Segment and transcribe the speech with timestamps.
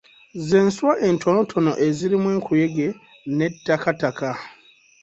[0.47, 2.87] Z'enswa entonotono ezirimu enkuyege
[3.35, 4.29] n'ettakataka.